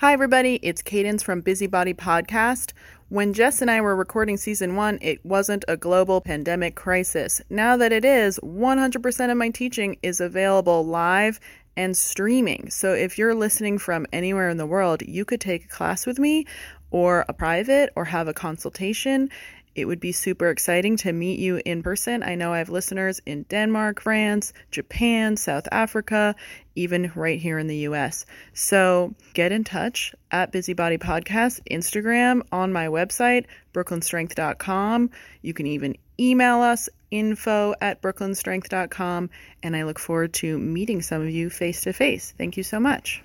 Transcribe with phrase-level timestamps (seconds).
[0.00, 0.54] Hi, everybody.
[0.62, 2.72] It's Cadence from Busybody Podcast.
[3.10, 7.42] When Jess and I were recording season one, it wasn't a global pandemic crisis.
[7.50, 11.38] Now that it is, 100% of my teaching is available live
[11.76, 12.70] and streaming.
[12.70, 16.18] So if you're listening from anywhere in the world, you could take a class with
[16.18, 16.46] me
[16.90, 19.28] or a private or have a consultation.
[19.74, 22.22] It would be super exciting to meet you in person.
[22.22, 26.34] I know I have listeners in Denmark, France, Japan, South Africa,
[26.74, 28.26] even right here in the US.
[28.52, 35.10] So get in touch at Busybody Podcast, Instagram, on my website, brooklynstrength.com.
[35.42, 39.30] You can even email us info at brooklynstrength.com.
[39.62, 42.34] And I look forward to meeting some of you face to face.
[42.36, 43.22] Thank you so much.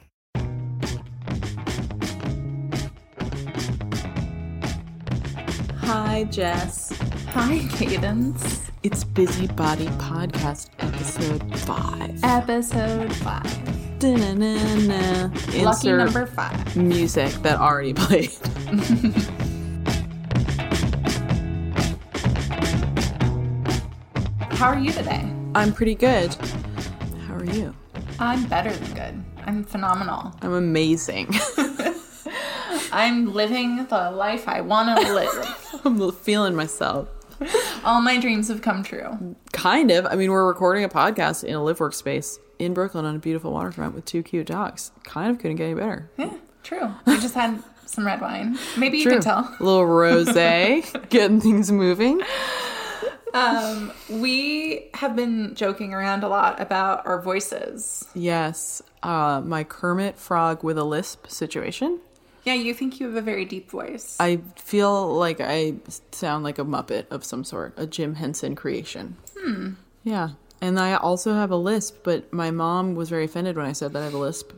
[6.15, 6.97] Hi, Jess.
[7.31, 8.71] Hi, Cadence.
[8.83, 12.23] It's Busybody Podcast, episode five.
[12.23, 13.99] Episode five.
[13.99, 15.23] Da-na-na-na.
[15.25, 16.77] Lucky Insert number five.
[16.77, 18.31] music that already played.
[24.51, 25.29] How are you today?
[25.53, 26.33] I'm pretty good.
[27.27, 27.75] How are you?
[28.21, 29.21] I'm better than good.
[29.45, 30.33] I'm phenomenal.
[30.41, 31.35] I'm amazing.
[32.95, 35.81] I'm living the life I want to live.
[35.83, 37.09] I'm feeling myself.
[37.83, 39.35] All my dreams have come true.
[39.51, 40.05] Kind of.
[40.05, 43.51] I mean, we're recording a podcast in a live workspace in Brooklyn on a beautiful
[43.51, 44.93] waterfront with two cute dogs.
[45.03, 46.09] Kind of couldn't get any better.
[46.17, 46.89] Yeah, true.
[47.05, 48.57] We just had some red wine.
[48.77, 49.13] Maybe you True.
[49.15, 49.39] could tell.
[49.59, 50.31] A little rose,
[51.09, 52.21] getting things moving.
[53.33, 58.05] Um, we have been joking around a lot about our voices.
[58.13, 61.99] Yes, uh, my Kermit Frog with a lisp situation.
[62.45, 64.15] Yeah, you think you have a very deep voice.
[64.19, 65.75] I feel like I
[66.11, 69.17] sound like a Muppet of some sort, a Jim Henson creation.
[69.37, 69.71] Hmm.
[70.03, 70.29] Yeah.
[70.61, 73.93] And I also have a lisp, but my mom was very offended when I said
[73.93, 74.51] that I have a lisp.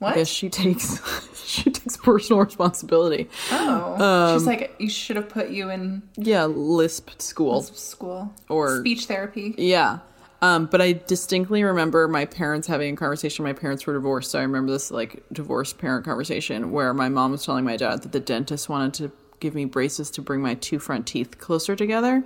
[0.00, 0.12] what?
[0.12, 1.00] I guess she takes
[1.46, 3.28] she takes personal responsibility.
[3.50, 7.62] oh, Um, she's like, you should have put you in Yeah, lisp school.
[7.62, 9.54] school Or- speech therapy.
[9.56, 10.00] Yeah.
[10.42, 13.44] Um, but I distinctly remember my parents having a conversation.
[13.44, 17.30] My parents were divorced, so I remember this like divorced parent conversation where my mom
[17.30, 20.54] was telling my dad that the dentist wanted to give me braces to bring my
[20.54, 22.24] two front teeth closer together.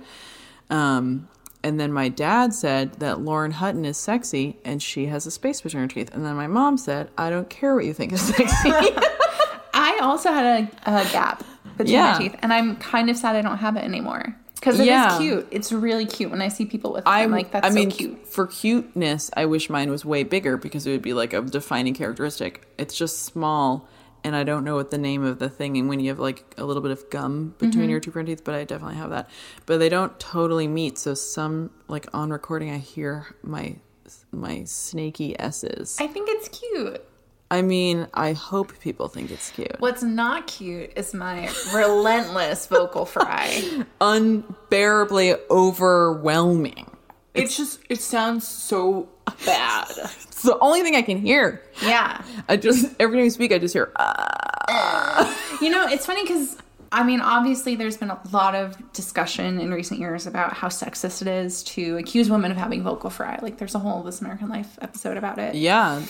[0.71, 1.27] Um,
[1.63, 5.61] and then my dad said that Lauren Hutton is sexy and she has a space
[5.61, 6.13] between her teeth.
[6.13, 8.71] And then my mom said, I don't care what you think is sexy.
[9.73, 11.43] I also had a, a gap
[11.77, 12.13] between Yeah.
[12.13, 14.35] my teeth, and I'm kind of sad I don't have it anymore
[14.67, 15.17] because it is Yeah.
[15.17, 15.47] cute.
[15.51, 17.09] It's really cute when I see people with it.
[17.09, 17.71] I'm, like, that's cute.
[17.71, 18.27] I mean, cute.
[18.27, 21.93] for cuteness, I wish mine was way bigger because it would be like a defining
[21.93, 22.67] characteristic.
[22.77, 23.87] It's just small,
[24.23, 25.77] and I don't know what the name of the thing.
[25.77, 27.89] And when you have like a little bit of gum between Mm-hmm.
[27.91, 29.29] your two front teeth, but I definitely have that.
[29.65, 30.97] But they don't totally meet.
[30.97, 33.75] So some like on recording, I hear my
[34.31, 35.97] my snaky s's.
[35.99, 37.03] I think it's cute.
[37.49, 39.75] I mean, I hope people think it's cute.
[39.79, 43.83] What's not cute is my relentless vocal fry.
[44.01, 46.91] Unbearably overwhelming.
[47.33, 49.07] It's just it sounds so
[49.45, 49.87] bad.
[50.27, 51.61] It's the only thing I can hear.
[51.81, 52.21] Yeah.
[52.49, 53.91] I just every time you speak, I just hear.
[53.97, 55.57] ah.
[55.61, 56.57] You know, it's funny because
[56.91, 61.21] I mean, obviously, there's been a lot of discussion in recent years about how sexist
[61.21, 63.39] it is to accuse women of having vocal fry.
[63.41, 65.55] Like, there's a whole This American Life episode about it.
[65.55, 66.01] Yeah,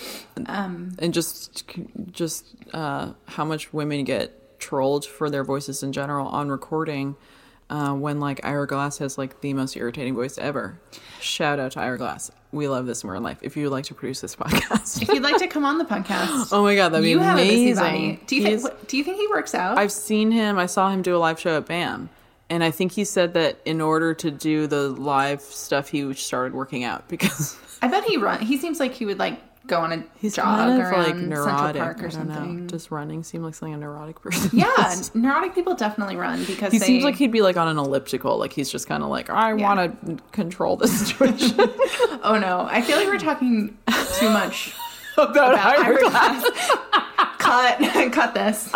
[0.46, 1.64] Um, and just
[2.12, 7.16] just uh, how much women get trolled for their voices in general on recording.
[7.70, 10.80] Uh, when like Ira Glass has like the most irritating voice ever.
[11.20, 12.32] Shout out to Ira Glass.
[12.58, 13.38] We love this more in life.
[13.42, 15.86] If you would like to produce this podcast, if you'd like to come on the
[15.86, 17.84] podcast, oh my god, that'd be you have a busy amazing.
[18.16, 18.20] body.
[18.28, 18.88] Do you He's- think?
[18.88, 19.78] Do you think he works out?
[19.78, 20.58] I've seen him.
[20.58, 22.10] I saw him do a live show at BAM,
[22.50, 26.54] and I think he said that in order to do the live stuff, he started
[26.54, 28.42] working out because I bet he run.
[28.42, 31.28] He seems like he would like go on a he's jog kind of like Central
[31.30, 31.82] neurotic.
[31.82, 32.62] Park or I don't something.
[32.62, 32.68] know.
[32.68, 34.50] Does running seem like something a neurotic person?
[34.54, 35.14] yeah, does?
[35.14, 38.38] neurotic people definitely run because He they, seems like he'd be like on an elliptical,
[38.38, 41.58] like he's just kind of like, I want to control the situation.
[42.24, 43.78] Oh no, I feel like we're talking
[44.16, 44.74] too much
[45.18, 46.44] about about Ira Ira Glass.
[47.38, 47.80] cut
[48.12, 48.74] cut this.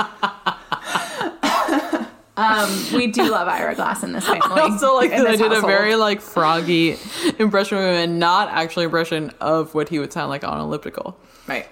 [2.37, 4.41] Um, we do love Ira Glass in this family.
[4.43, 6.97] I also like that I did a very like froggy
[7.39, 11.17] impression of him and not actually impression of what he would sound like on elliptical.
[11.47, 11.67] right.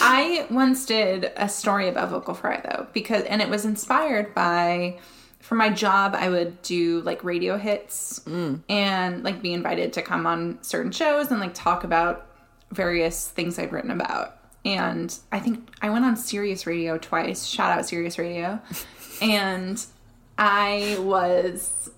[0.00, 4.98] I once did a story about vocal fry though, because and it was inspired by
[5.40, 10.26] for my job I would do like radio hits and like be invited to come
[10.26, 12.26] on certain shows and like talk about
[12.72, 14.36] various things I'd written about.
[14.64, 17.46] And I think I went on Sirius Radio twice.
[17.46, 18.60] Shout out Sirius Radio.
[19.22, 19.84] and
[20.38, 21.90] I was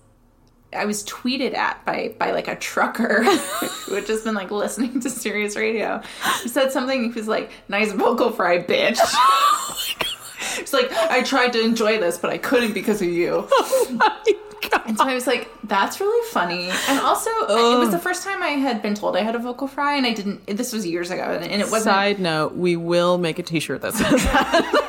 [0.73, 3.23] I was tweeted at by by like a trucker
[3.85, 6.01] who had just been like listening to Sirius Radio.
[6.43, 7.11] He said something.
[7.11, 8.99] He was like, "Nice vocal fry, bitch."
[9.69, 10.13] Oh
[10.57, 13.47] It's like I tried to enjoy this, but I couldn't because of you.
[14.69, 18.23] Oh and so I was like, "That's really funny." And also, it was the first
[18.23, 20.45] time I had been told I had a vocal fry, and I didn't.
[20.47, 21.93] This was years ago, and, and it wasn't.
[21.93, 24.83] Side note: We will make a T-shirt that says that.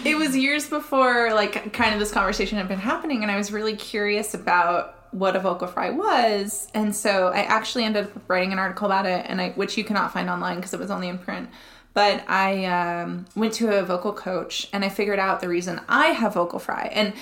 [0.04, 3.50] it was years before like kind of this conversation had been happening and i was
[3.50, 8.52] really curious about what a vocal fry was and so i actually ended up writing
[8.52, 11.08] an article about it and i which you cannot find online because it was only
[11.08, 11.48] in print
[11.96, 16.08] but i um, went to a vocal coach and i figured out the reason i
[16.08, 17.12] have vocal fry and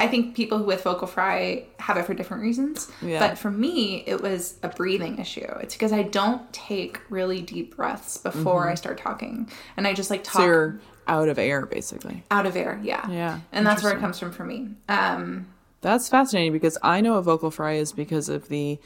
[0.00, 2.90] I think people with vocal fry have it for different reasons.
[3.02, 3.18] Yeah.
[3.18, 5.46] But for me, it was a breathing issue.
[5.60, 9.50] It's because I don't take really deep breaths before I start talking.
[9.76, 12.22] And I just like talk so you're out of air, basically.
[12.30, 15.46] out of air yeah Yeah, and that's where it comes from for me um
[15.80, 18.78] That's fascinating because I know a vocal fry is because of the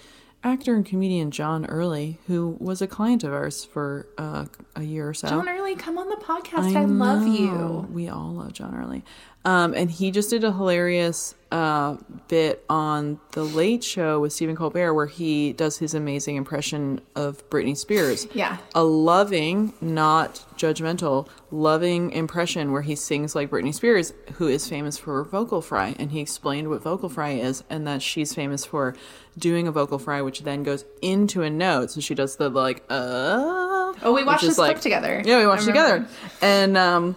[0.44, 4.46] actor and comedian John Early, who was a client of ours for uh,
[4.76, 5.28] a year or so.
[5.28, 9.04] john early come on the podcast i, love you We all love John Early.
[9.44, 11.96] Um, and he just did a hilarious uh,
[12.28, 17.48] bit on The Late Show with Stephen Colbert where he does his amazing impression of
[17.50, 18.26] Britney Spears.
[18.32, 18.58] Yeah.
[18.74, 24.96] A loving, not judgmental, loving impression where he sings like Britney Spears, who is famous
[24.96, 25.94] for vocal fry.
[25.98, 28.94] And he explained what vocal fry is and that she's famous for
[29.36, 31.90] doing a vocal fry, which then goes into a note.
[31.90, 33.92] So she does the like, uh.
[34.04, 35.22] Oh, we watched this clip together.
[35.24, 36.06] Yeah, we watched together.
[36.40, 37.16] And um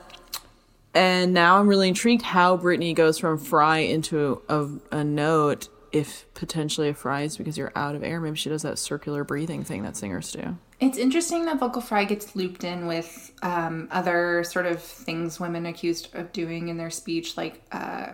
[0.96, 6.26] and now I'm really intrigued how Britney goes from fry into a, a note if
[6.34, 8.20] potentially a fry is because you're out of air.
[8.20, 10.58] Maybe she does that circular breathing thing that singers do.
[10.80, 15.66] it's interesting that vocal fry gets looped in with um other sort of things women
[15.66, 18.14] accused of doing in their speech like uh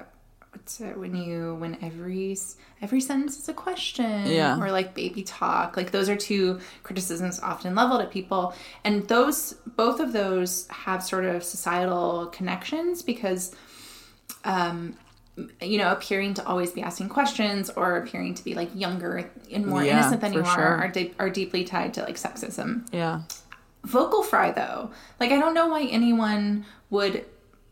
[0.51, 2.36] what's it when you when every
[2.81, 4.59] every sentence is a question Yeah.
[4.59, 8.53] or like baby talk like those are two criticisms often leveled at people
[8.83, 13.56] and those both of those have sort of societal connections because
[14.44, 14.94] um
[15.62, 19.65] you know appearing to always be asking questions or appearing to be like younger and
[19.65, 20.63] more Yeah, innocent than you are sure.
[20.63, 23.21] are, de- are deeply tied to like sexism Yeah.
[23.86, 27.25] vocal fry though like i don't know why anyone would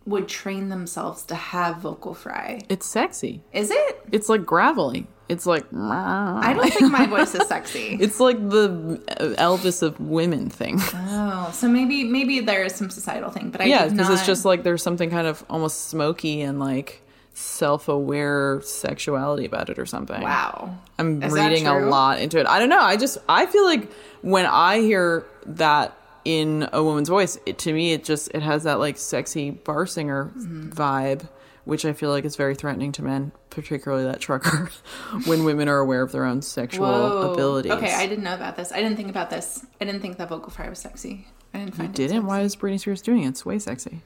[0.10, 3.42] would train themselves to have vocal fry It's sexy.
[3.54, 5.08] is it It's like gravelly.
[5.30, 9.00] It's like i don't think my voice is sexy it's like the
[9.38, 10.78] Elvis of women thing.
[10.94, 14.44] oh so maybe maybe there is some societal thing but i yeah, because it's just
[14.44, 17.02] like there's something kind of almost smoky and like
[17.36, 20.22] self-aware sexuality about it or something.
[20.22, 22.46] wow I'm Is reading a lot into it.
[22.48, 22.82] I don't know.
[22.82, 23.90] I just I feel like
[24.22, 25.96] when I hear that
[26.26, 29.86] in a woman's voice, it, to me it just it has that like sexy bar
[29.86, 30.70] singer Mm-hmm.
[30.72, 31.28] vibe,
[31.66, 34.70] which I feel like is very threatening to men, particularly that trucker.
[35.26, 37.34] when women are aware of their own sexual Whoa.
[37.34, 37.72] abilities.
[37.72, 38.72] Okay, I didn't know about this.
[38.72, 39.66] I didn't think about this.
[39.80, 41.28] I didn't think that vocal fry was sexy.
[41.54, 41.96] I didn't find it.
[41.96, 42.12] didn't.
[42.18, 42.26] sexy.
[42.28, 43.30] Why is Britney Spears doing it?
[43.30, 44.02] It's way sexy.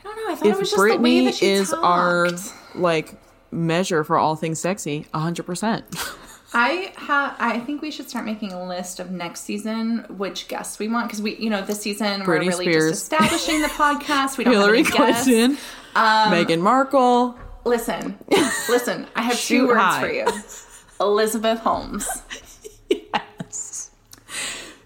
[0.00, 0.32] I don't know.
[0.32, 2.28] I thought If it was just the way that she is our
[2.74, 3.14] like
[3.50, 5.84] measure for all things sexy, hundred percent.
[6.58, 10.78] I ha- I think we should start making a list of next season which guests
[10.78, 12.92] we want because we, you know, this season we're really Spears.
[12.92, 14.38] just establishing the podcast.
[14.38, 15.12] We don't Hillary have any.
[15.12, 15.58] Clinton,
[15.94, 17.38] Um, Meghan Markle.
[17.64, 18.16] Listen,
[18.68, 19.06] listen.
[19.14, 20.00] I have Shoot two words high.
[20.00, 20.26] for you.
[21.00, 22.08] Elizabeth Holmes.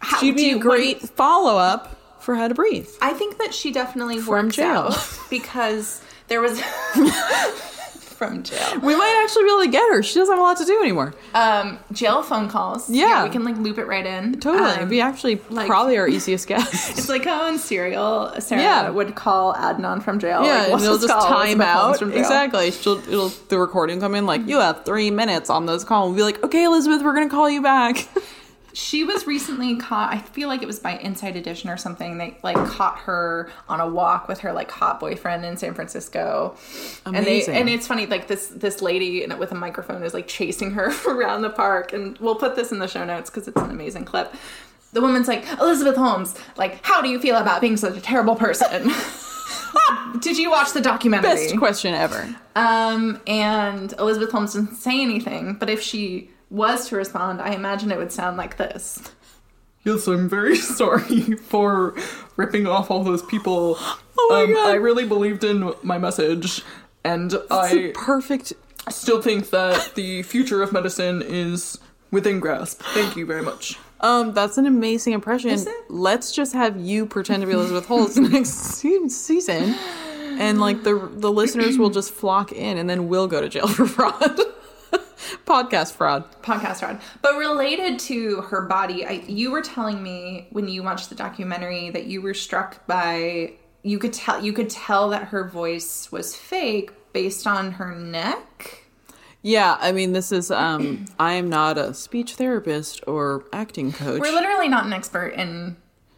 [0.01, 2.89] How She'd be a great follow up for How to Breathe.
[3.01, 4.89] I think that she definitely From works jail.
[4.89, 6.61] out because there was
[8.21, 8.79] from jail.
[8.83, 10.03] We might actually be able to get her.
[10.03, 11.15] She doesn't have a lot to do anymore.
[11.33, 12.91] Um, jail phone calls.
[12.91, 13.25] Yeah.
[13.25, 14.39] we can like loop it right in.
[14.41, 14.69] Totally.
[14.73, 16.91] Um, It'd be actually like- probably our easiest guest.
[16.91, 18.91] It's like how in Serial, Sarah Yeah.
[18.91, 20.45] would call Adnan from jail.
[20.45, 21.99] yeah, like, and it'll just time out.
[21.99, 22.21] from jail.
[22.21, 22.71] Exactly.
[22.73, 26.09] She'll it'll the recording come in like you have three minutes on this call.
[26.09, 28.07] We'll be like, okay, Elizabeth, we're gonna call you back.
[28.73, 30.13] She was recently caught.
[30.13, 32.19] I feel like it was by Inside Edition or something.
[32.19, 36.57] They like caught her on a walk with her like hot boyfriend in San Francisco.
[37.07, 37.55] And Amazing.
[37.55, 40.93] they and it's funny like this this lady with a microphone is like chasing her
[41.09, 41.93] around the park.
[41.93, 44.35] And we'll put this in the show notes because it's an amazing clip.
[44.93, 46.35] The woman's like Elizabeth Holmes.
[46.57, 48.91] Like, how do you feel about being such a terrible person?
[50.21, 51.31] Did you watch the documentary?
[51.31, 52.35] Best question ever.
[52.57, 57.91] Um, and Elizabeth Holmes didn't say anything, but if she was to respond, I imagine
[57.91, 59.01] it would sound like this.
[59.85, 61.95] Yes, I'm very sorry for
[62.37, 63.79] ripping off all those people.
[64.23, 64.69] Oh my um, God.
[64.69, 66.63] I really believed in my message,
[67.05, 68.53] and It's I the perfect
[68.91, 71.79] still think that the future of medicine is
[72.11, 72.83] within grasp.
[72.83, 73.79] Thank you very much.
[74.01, 75.51] Um, that's an amazing impression.
[75.51, 75.75] Is it?
[75.91, 79.75] Let's just have you pretend to be Elizabeth Holmes next season,
[80.39, 83.69] and like the the listeners will just flock in, and then we'll go to jail
[83.69, 84.39] for fraud,
[85.47, 86.25] podcast fraud.
[86.43, 87.01] podcast fraud.
[87.23, 91.91] But related to her body, I, you were telling me when you watched the documentary
[91.91, 96.37] that you were struck by you could tell you could tell that her voice was
[96.37, 98.85] fake based on her neck.
[99.43, 104.21] Yeah, I mean, this is um, I am not a speech therapist or acting coach.
[104.21, 105.77] We're literally not an expert in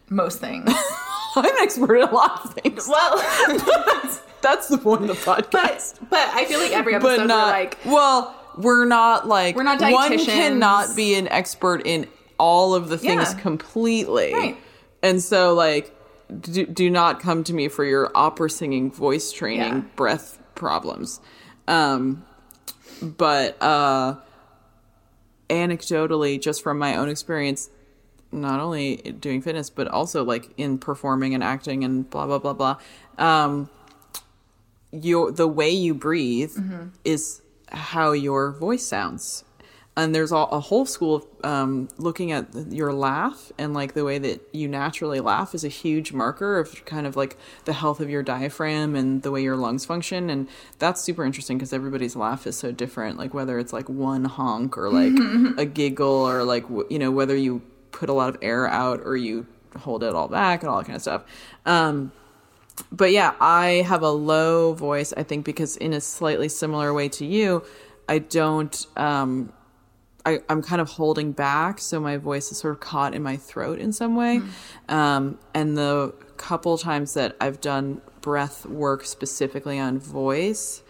[0.09, 0.69] most things.
[1.35, 2.87] I'm an expert in a lot of things.
[2.87, 3.17] well,
[4.43, 5.99] That's the point of the podcast.
[6.01, 9.55] but but I feel like every episode but not we're like well we're not like
[9.55, 12.07] We're not one cannot be an expert in
[12.37, 13.39] all of the things Yeah.
[13.39, 14.57] completely Right.
[15.01, 15.95] and so like
[16.41, 19.81] do, do not come to me for your opera singing voice training Yeah.
[19.95, 21.19] breath problems
[21.67, 22.23] um
[23.01, 24.15] but uh
[25.49, 27.69] anecdotally just from my own experience
[28.31, 32.53] not only doing fitness but also like in performing and acting and blah blah blah
[32.53, 32.77] blah
[33.19, 33.69] um
[34.91, 36.51] your the way you breathe
[37.03, 37.41] is
[37.73, 39.43] how your voice sounds.
[39.95, 44.03] And there's a, a whole school of um, looking at your laugh and like the
[44.03, 47.99] way that you naturally laugh is a huge marker of kind of like the health
[47.99, 50.31] of your diaphragm and the way your lungs function.
[50.31, 50.47] And
[50.79, 54.79] that's super interesting because everybody's laugh is so different like whether it's like one honk
[54.79, 55.13] or like
[55.59, 57.61] a giggle or like you know whether you
[57.91, 59.45] put a lot of air out or you
[59.77, 61.23] hold it all back and all that kind of stuff.
[61.67, 62.11] Um,
[62.91, 67.09] but yeah, I have a low voice, I think, because in a slightly similar way
[67.09, 67.63] to you,
[68.09, 69.53] I don't, um,
[70.25, 71.79] I, I'm kind of holding back.
[71.79, 74.37] So my voice is sort of caught in my throat in some way.
[74.89, 80.81] Um, and the couple times that I've done breath work specifically on voice,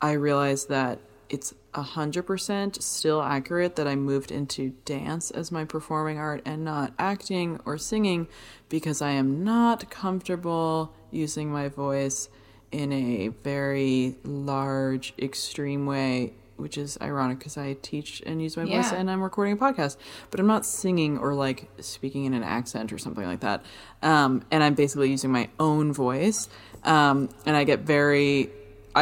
[0.00, 5.52] I realized that it's a hundred percent still accurate that I moved into dance as
[5.52, 8.28] my performing art and not acting or singing
[8.68, 12.28] because I am not comfortable using my voice
[12.70, 18.64] in a very large, extreme way, which is ironic because I teach and use my
[18.64, 19.96] voice and I'm recording a podcast,
[20.30, 23.64] but I'm not singing or like speaking in an accent or something like that.
[24.02, 26.48] Um, and I'm basically using my own voice.
[26.84, 28.50] Um, and I get very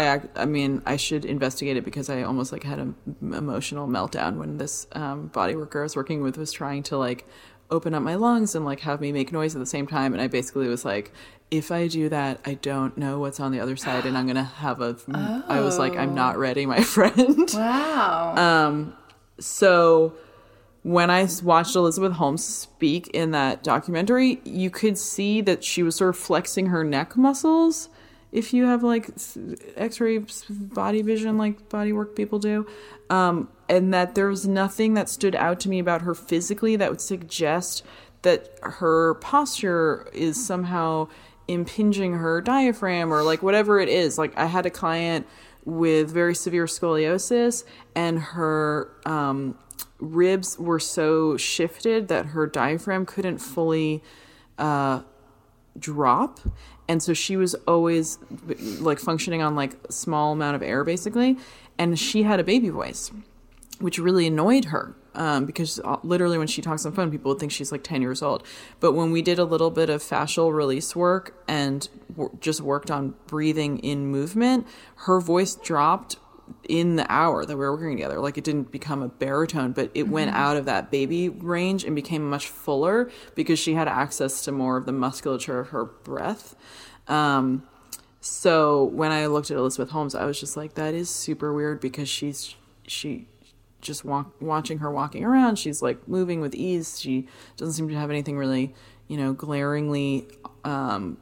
[0.04, 4.38] I I mean, I should investigate it because I almost like had an emotional meltdown
[4.38, 7.26] when this um, body worker I was working with was trying to like
[7.70, 10.12] open up my lungs and like have me make noise at the same time.
[10.12, 11.12] And I basically was like,
[11.50, 14.42] if I do that, I don't know what's on the other side, and I'm gonna
[14.44, 14.96] have a.
[15.48, 17.48] I was like, I'm not ready, my friend.
[17.54, 18.34] wow.
[18.36, 18.96] Um,
[19.38, 20.14] so
[20.82, 25.96] when I watched Elizabeth Holmes speak in that documentary, you could see that she was
[25.96, 27.88] sort of flexing her neck muscles.
[28.36, 29.08] If you have like
[29.76, 30.18] x-ray
[30.50, 32.66] body vision, like body work people do,
[33.08, 36.90] um, and that there was nothing that stood out to me about her physically that
[36.90, 37.82] would suggest
[38.20, 41.08] that her posture is somehow
[41.48, 44.18] impinging her diaphragm or like whatever it is.
[44.18, 45.26] Like I had a client
[45.64, 47.64] with very severe scoliosis
[47.94, 49.56] and her um,
[49.98, 54.02] ribs were so shifted that her diaphragm couldn't fully
[54.58, 55.00] uh,
[55.78, 56.40] drop.
[56.88, 58.18] And so she was always
[58.80, 61.36] like functioning on like small amount of air basically.
[61.78, 63.10] And she had a baby voice
[63.78, 67.38] which really annoyed her um, because uh, literally when she talks on phone people would
[67.38, 68.42] think she's like 10 years old.
[68.80, 72.90] But when we did a little bit of fascial release work and w- just worked
[72.90, 74.66] on breathing in movement
[75.00, 76.16] her voice dropped
[76.68, 79.90] in the hour that we were working together like it didn't become a baritone but
[79.94, 84.44] it went out of that baby range and became much fuller because she had access
[84.44, 86.54] to more of the musculature of her breath
[87.08, 87.62] um,
[88.20, 91.80] so when I looked at Elizabeth Holmes, I was just like, that is super weird
[91.80, 93.28] because she's she
[93.80, 95.60] just walk, watching her walking around.
[95.60, 97.00] She's like moving with ease.
[97.00, 98.74] She doesn't seem to have anything really,
[99.06, 100.26] you know, glaringly
[100.64, 101.18] um,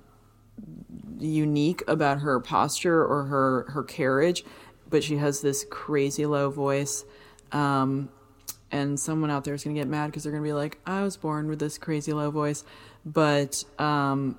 [1.19, 4.45] unique about her posture or her her carriage,
[4.89, 7.05] but she has this crazy low voice.
[7.53, 8.11] Um,
[8.71, 10.79] and someone out there is going to get mad because they're going to be like,
[10.85, 12.65] I was born with this crazy low voice.
[13.07, 14.39] But um,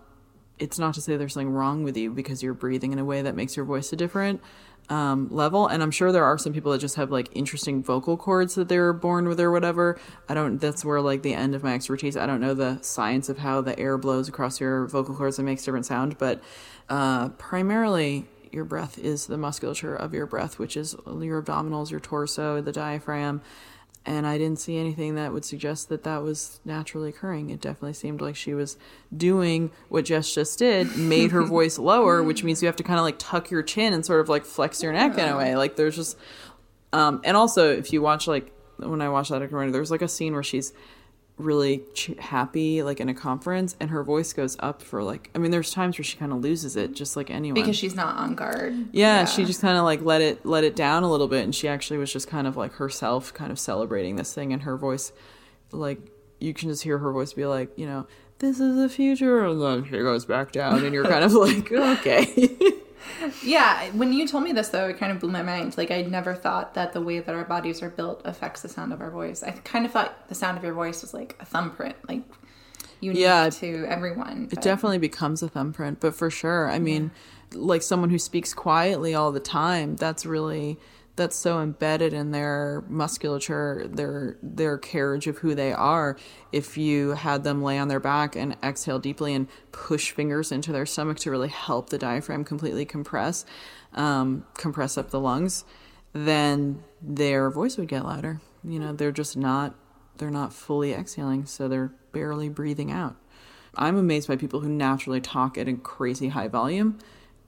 [0.59, 3.21] it's not to say there's something wrong with you because you're breathing in a way
[3.21, 4.41] that makes your voice a different
[4.89, 5.67] um, level.
[5.67, 8.67] And I'm sure there are some people that just have like interesting vocal cords that
[8.67, 9.99] they're born with or whatever.
[10.29, 12.17] I don't, that's where like the end of my expertise.
[12.17, 15.45] I don't know the science of how the air blows across your vocal cords and
[15.45, 16.41] makes different sound, but
[16.89, 18.25] uh, primarily
[18.55, 22.71] your breath is the musculature of your breath, which is your abdominals, your torso, the
[22.71, 23.41] diaphragm.
[24.07, 27.49] And I didn't see anything that would suggest that that was naturally occurring.
[27.49, 28.77] It definitely seemed like she was
[29.15, 32.99] doing what Jess just did, made her voice lower, which means you have to kind
[32.99, 35.55] of like tuck your chin and sort of like flex your neck in a way.
[35.55, 36.17] Like there's just,
[36.93, 40.07] um, and also if you watch like when I watched that documentary, there's like a
[40.07, 40.71] scene where she's
[41.37, 45.37] really ch- happy like in a conference and her voice goes up for like i
[45.37, 47.55] mean there's times where she kind of loses it just like anyone.
[47.55, 48.73] Because she's not on guard.
[48.93, 51.53] yeah, she just kind of like let it let it down a little bit and
[51.53, 54.77] she actually was just kind of like herself kind of celebrating this thing and her
[54.77, 55.11] voice
[55.71, 55.99] like
[56.39, 58.07] you can just hear her voice be like you know
[58.39, 61.69] this is the future and then she goes back down and you're kind of like
[61.71, 62.47] okay
[63.43, 65.77] Yeah, when you told me this though, it kind of blew my mind.
[65.77, 68.93] Like I never thought that the way that our bodies are built affects the sound
[68.93, 69.43] of our voice.
[69.43, 72.23] I kind of thought the sound of your voice was like a thumbprint, like
[72.99, 73.49] unique Yeah.
[73.49, 74.49] to everyone.
[74.51, 76.69] It definitely becomes a thumbprint, but for sure.
[76.69, 77.11] I mean,
[77.53, 80.77] like someone who speaks quietly all the time, that's really
[81.15, 86.17] that's so embedded in their musculature, their their carriage of who they are.
[86.51, 90.71] If you had them lay on their back and exhale deeply and push fingers into
[90.71, 93.45] their stomach to really help the diaphragm completely compress,
[93.93, 95.63] um, compress up the lungs,
[96.13, 98.41] then their voice would get louder.
[98.63, 99.75] You know, they're just not
[100.17, 103.15] they're not fully exhaling, so they're barely breathing out.
[103.77, 106.97] I'm amazed by people who naturally talk at a crazy high volume.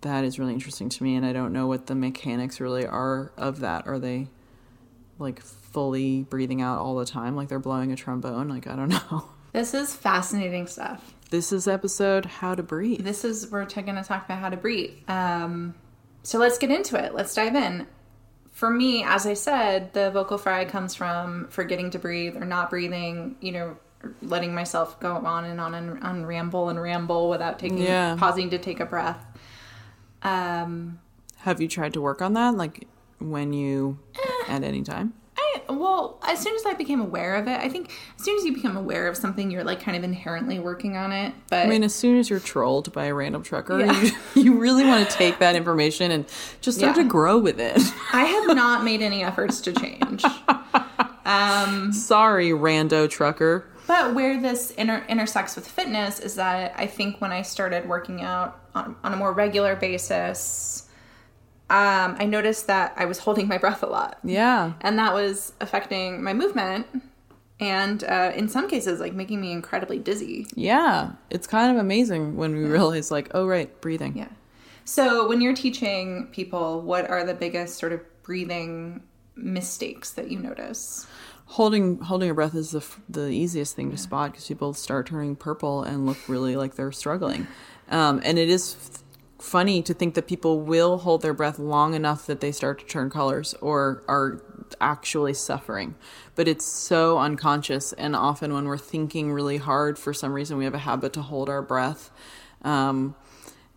[0.02, 3.32] That is really interesting to me, and I don't know what the mechanics really are
[3.38, 3.88] of that.
[3.88, 4.28] Are they
[5.20, 8.48] like fully breathing out all the time, like they're blowing a trombone?
[8.48, 9.30] Like, I don't know.
[9.54, 11.14] This is fascinating stuff.
[11.30, 13.02] This is episode How to Breathe.
[13.04, 14.92] This is we're going to talk about how to breathe.
[15.10, 15.74] Um,
[16.24, 17.14] so let's get into it.
[17.14, 17.88] Let's dive in.
[18.52, 22.70] For me, as I said, the vocal fry comes from forgetting to breathe or not
[22.70, 23.36] breathing.
[23.42, 23.78] You know,
[24.22, 28.16] letting myself go on and on and on ramble and ramble without taking Yeah.
[28.18, 29.24] pausing to take a breath.
[30.24, 31.00] Um,
[31.38, 32.88] Have you tried to work on that, like
[33.20, 34.44] when you Eh.
[34.54, 35.14] at any time?
[35.38, 38.46] I well, as soon as I became aware of it, I think as soon as
[38.46, 41.34] you become aware of something, you're like kind of inherently working on it.
[41.50, 44.02] But I mean, as soon as you're trolled by a random trucker, Yeah.
[44.02, 44.12] you,
[44.44, 46.26] you really want to take that information and
[46.62, 47.04] just start Yeah.
[47.04, 47.78] to grow with it.
[48.14, 50.24] I have not made any efforts to change.
[51.26, 53.66] Um, Sorry, rando trucker.
[53.88, 58.22] But where this inter- intersects with fitness is that I think when I started working
[58.22, 60.90] out on, on a more regular basis,
[61.70, 64.20] um, I noticed that I was holding my breath a lot.
[64.24, 64.74] Yeah.
[64.82, 66.86] And that was affecting my movement
[67.60, 70.46] and uh, in some cases, like making me incredibly dizzy.
[70.54, 71.14] Yeah.
[71.30, 74.16] It's kind of amazing when we realize, like, oh, right, breathing.
[74.18, 74.30] Yeah.
[74.86, 79.02] So when you're teaching people, what are the biggest sort of breathing
[79.36, 81.08] mistakes that you notice?
[81.52, 85.36] Holding holding your breath is the, the easiest thing to spot because people start turning
[85.36, 87.48] purple and look really like they're struggling.
[87.90, 89.04] Um, and it is f-
[89.40, 92.86] funny to think that people will hold their breath long enough that they start to
[92.86, 94.44] turn colors or are
[94.82, 95.96] actually suffering.
[96.36, 97.94] But it's so unconscious.
[97.94, 101.22] And often when we're thinking really hard, for some reason, we have a habit to
[101.22, 102.12] hold our breath.
[102.64, 103.16] Um,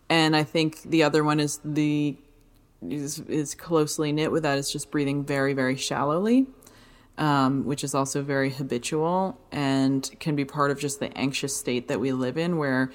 [0.09, 2.17] and I think the other one is the
[2.81, 6.47] is, is closely knit with that is just breathing very, very shallowly
[7.17, 11.87] um, which is also very habitual and can be part of just the anxious state
[11.87, 12.91] that we live in where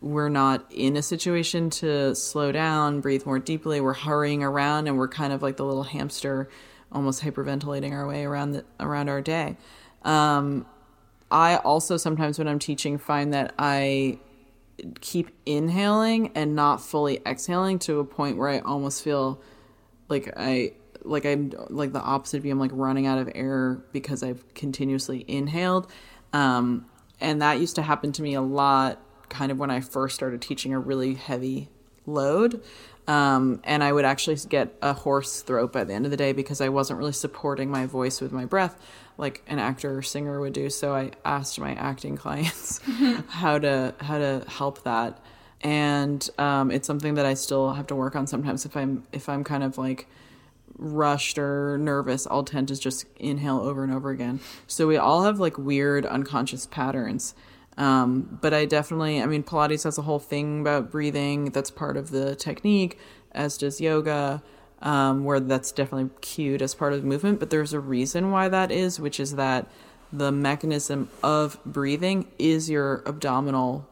[0.00, 3.80] we're not in a situation to slow down, breathe more deeply.
[3.80, 6.48] We're hurrying around and we're kind of like the little hamster,
[6.92, 9.56] almost hyperventilating our way around the, around our day.
[10.02, 10.66] Um,
[11.30, 14.20] I also sometimes when I'm teaching find that I
[15.00, 19.40] keep inhaling and not fully exhaling to a point where I almost feel
[20.08, 20.74] like I
[21.06, 22.52] like I'm like the opposite of you.
[22.52, 25.90] I'm like running out of air because I've continuously inhaled.
[26.32, 26.86] Um,
[27.20, 30.42] and that used to happen to me a lot kind of when I first started
[30.42, 31.68] teaching a really heavy
[32.04, 32.62] load.
[33.08, 36.32] Um, and I would actually get a hoarse throat by the end of the day
[36.32, 38.76] because I wasn't really supporting my voice with my breath
[39.18, 40.70] like an actor or singer would do.
[40.70, 42.80] So I asked my acting clients
[43.28, 45.18] how to how to help that.
[45.62, 49.28] And um, it's something that I still have to work on sometimes if I'm if
[49.28, 50.08] I'm kind of like
[50.78, 54.40] rushed or nervous, I'll tend to just inhale over and over again.
[54.66, 57.34] So we all have like weird unconscious patterns.
[57.76, 61.96] Um, but I definitely, I mean, Pilates has a whole thing about breathing that's part
[61.96, 62.98] of the technique,
[63.32, 64.42] as does yoga,
[64.80, 67.38] um, where that's definitely cued as part of the movement.
[67.38, 69.70] But there's a reason why that is, which is that
[70.12, 73.86] the mechanism of breathing is your abdominal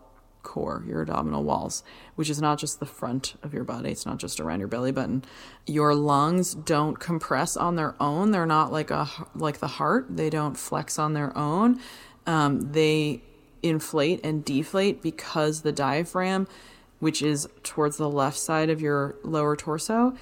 [0.44, 1.83] core, your abdominal walls,
[2.14, 4.92] which is not just the front of your body, it's not just around your belly
[4.92, 5.24] button.
[5.66, 8.30] Your lungs don't compress on their own.
[8.30, 10.07] They're not like a like the heart.
[10.09, 11.80] They don't flex on their own.
[12.26, 13.22] Um, they
[13.62, 16.46] inflate and deflate because the diaphragm,
[17.00, 20.14] which is towards the left side of your lower torso,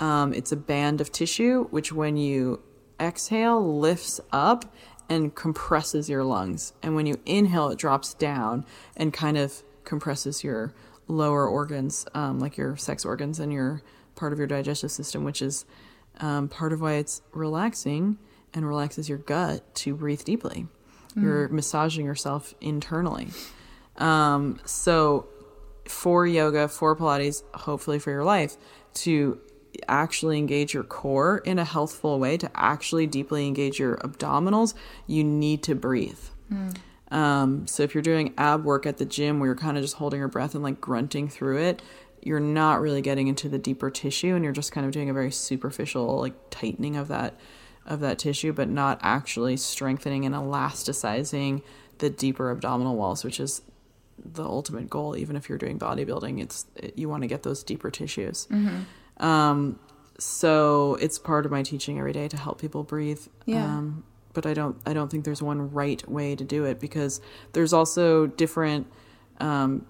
[0.00, 2.60] um, it's a band of tissue which, when you
[3.00, 4.74] exhale, lifts up
[5.08, 6.72] and compresses your lungs.
[6.82, 8.64] And when you inhale, it drops down
[8.96, 10.74] and kind of compresses your
[11.06, 13.82] lower organs, um, like your sex organs and your
[14.14, 15.64] part of your digestive system, which is
[16.20, 18.18] um, part of why it's relaxing
[18.52, 20.66] and relaxes your gut to breathe deeply.
[21.16, 23.28] You're massaging yourself internally.
[23.96, 25.26] Um, so
[25.86, 28.56] for yoga, for Pilates, hopefully for your life,
[28.94, 29.40] to
[29.86, 34.74] actually engage your core in a healthful way, to actually deeply engage your abdominals,
[35.06, 36.20] you need to breathe.
[37.10, 39.96] Um, so if you're doing ab work at the gym where you're kind of just
[39.96, 41.82] holding your breath and like grunting through it,
[42.22, 45.14] you're not really getting into the deeper tissue and you're just kind of doing a
[45.14, 47.38] very superficial like tightening of that
[47.86, 51.62] of that tissue, but not actually strengthening and elasticizing
[51.98, 53.62] the deeper abdominal walls, which is
[54.22, 55.16] the ultimate goal.
[55.16, 58.46] Even if you're doing bodybuilding, it's you want to get those deeper tissues.
[59.18, 59.78] Um,
[60.18, 63.20] so it's part of my teaching every day to help people breathe.
[63.46, 63.64] Yeah.
[63.64, 67.20] Um, but I don't I don't think there's one right way to do it because
[67.52, 68.86] there's also different
[69.40, 69.86] um,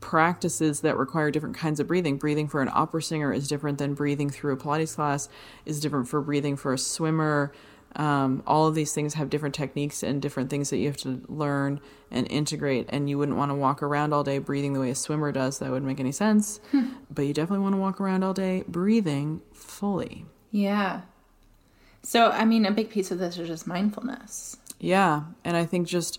[0.00, 2.16] practices that require different kinds of breathing.
[2.16, 5.28] Breathing for an opera singer is different than breathing through a Pilates class,
[5.64, 7.52] is different for breathing for a swimmer.
[7.96, 11.22] Um, all of these things have different techniques and different things that you have to
[11.28, 12.86] learn and integrate.
[12.90, 15.58] And you wouldn't want to walk around all day breathing the way a swimmer does.
[15.58, 16.60] That wouldn't make any sense.
[17.10, 20.26] but you definitely want to walk around all day breathing fully.
[20.50, 21.02] Yeah.
[22.02, 24.56] So, I mean, a big piece of this is just mindfulness.
[24.78, 25.22] Yeah.
[25.44, 26.18] And I think just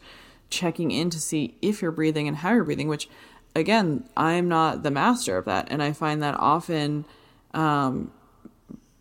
[0.50, 3.08] checking in to see if you're breathing and how you're breathing, which
[3.56, 5.68] again, I'm not the master of that.
[5.72, 7.06] And I find that often,
[7.54, 8.12] um,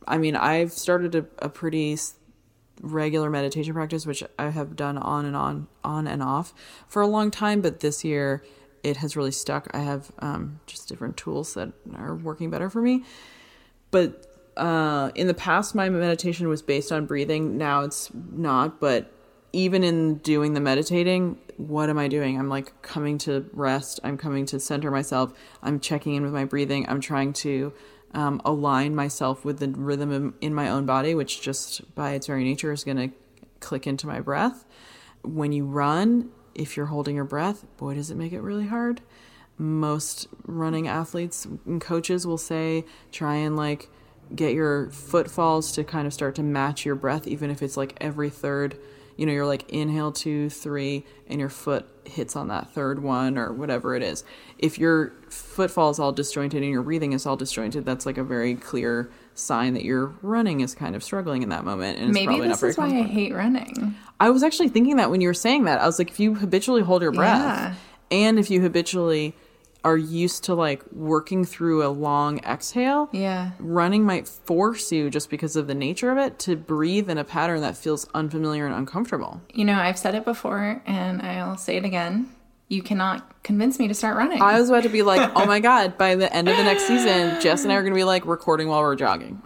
[0.06, 1.96] I mean, I've started a, a pretty
[2.80, 6.54] regular meditation practice, which I have done on and on, on and off
[6.86, 7.60] for a long time.
[7.60, 8.42] But this year,
[8.82, 9.68] it has really stuck.
[9.74, 13.04] I have um, just different tools that are working better for me.
[13.90, 17.56] But uh, in the past, my meditation was based on breathing.
[17.56, 18.80] Now it's not.
[18.80, 19.12] But
[19.52, 22.38] even in doing the meditating, what am I doing?
[22.38, 24.00] I'm like coming to rest.
[24.04, 25.32] I'm coming to center myself.
[25.62, 26.88] I'm checking in with my breathing.
[26.88, 27.72] I'm trying to
[28.14, 32.44] um, align myself with the rhythm in- my own body, which just by its very
[32.44, 33.10] nature is going to
[33.60, 34.64] click into my breath.
[35.22, 39.00] When you run, if you're holding your breath, boy, does it make it really hard.
[39.58, 43.90] Most running athletes and coaches will say try and like
[44.34, 47.96] get your footfalls to kind of start to match your breath, even if it's like
[48.00, 48.78] every third.
[49.18, 53.36] You know, you're like inhale two, three, and your foot hits on that third one
[53.36, 54.22] or whatever it is.
[54.58, 58.22] If your footfall is all disjointed and your breathing is all disjointed, that's like a
[58.24, 61.98] very clear sign that your running is kind of struggling in that moment.
[61.98, 63.94] And it's Maybe this is why I hate running.
[64.20, 65.80] I was actually thinking that when you were saying that.
[65.80, 67.74] I was like, if you habitually hold your breath Yeah.
[68.12, 69.34] and if you habitually
[69.84, 73.52] are used to like working through a long exhale, Yeah.
[73.58, 77.24] running might force you just because of the nature of it to breathe in a
[77.24, 79.40] pattern that feels unfamiliar and uncomfortable.
[79.54, 82.28] You know, I've said it before and I'll say it again.
[82.68, 84.42] You cannot convince me to start running.
[84.42, 86.86] I was about to be like, oh my God, by the end of the next
[86.86, 89.40] season, Jess and I are going to be like recording while we're jogging.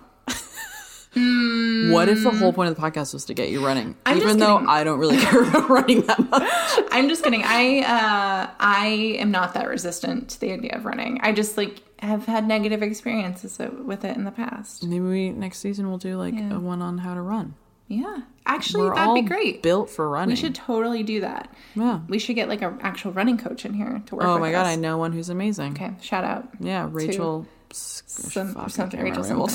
[1.15, 3.97] What if the whole point of the podcast was to get you running?
[4.07, 4.57] I'm Even though.
[4.57, 6.43] I don't really care about running that much.
[6.91, 7.43] I'm just kidding.
[7.45, 11.21] I uh, I am not that resistant to the idea of running.
[11.23, 14.85] I just like have had negative experiences with it in the past.
[14.85, 16.57] Maybe we next season we'll do like Yeah.
[16.57, 17.55] a one on how to run.
[17.89, 19.63] Yeah, actually, We're that'd be great.
[19.63, 20.31] Built for running.
[20.31, 21.53] We should totally do that.
[21.75, 22.01] Yeah.
[22.09, 24.25] We should get like an actual running coach in here to work.
[24.25, 24.69] Oh my god, us.
[24.69, 25.73] I know one who's amazing.
[25.73, 26.49] Okay, shout out.
[26.59, 27.47] Yeah, Rachel.
[27.75, 29.49] Some- fuck, something, Rachel.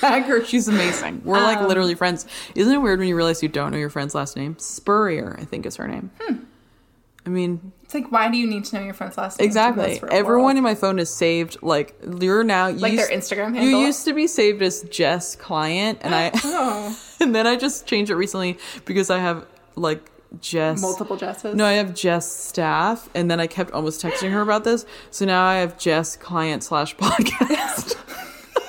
[0.00, 1.22] Hacker, she's amazing.
[1.24, 2.26] We're like Um, literally friends.
[2.54, 4.56] Isn't it weird when you realize you don't know your friend's last name?
[4.58, 6.10] Spurrier, I think is her name.
[6.20, 6.36] Hmm.
[7.24, 9.46] I mean, It's like, why do you need to know your friend's last name?
[9.46, 10.00] exactly.
[10.12, 10.56] Everyone world?
[10.58, 11.56] in my phone is saved.
[11.60, 15.34] Like you're now you Like their used- Instagram You used to be saved as Jess
[15.34, 20.08] Client, and I Oh, and then I just changed it recently because I have like
[20.40, 21.54] Jess multiple Jesses.
[21.54, 24.84] No, I have Jess staff, and then I kept almost texting her about this.
[25.10, 27.96] So now I have Jess client slash podcast.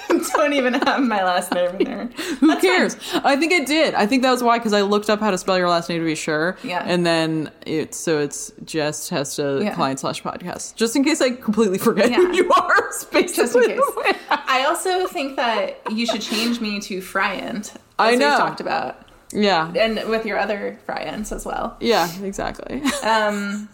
[0.47, 2.05] don't even have my last name in there.
[2.39, 2.95] Who cares?
[3.13, 3.93] I think it did.
[3.93, 5.99] I think that was why because I looked up how to spell your last name
[5.99, 6.57] to be sure.
[6.63, 6.83] Yeah.
[6.85, 9.75] And then it's so it's Jess Testa Yeah.
[9.75, 10.75] client slash podcast.
[10.75, 12.17] Just in case I completely forget Yeah.
[12.17, 12.91] who you are.
[12.91, 13.81] Space Just in case.
[14.29, 17.73] I also think that you should change me to Fryant.
[17.73, 18.29] As I know.
[18.29, 19.06] We've talked about.
[19.39, 19.71] Yeah.
[19.75, 21.77] And with your other Fryants as well.
[21.79, 22.09] Yeah.
[22.23, 22.81] Exactly.
[23.03, 23.69] Um.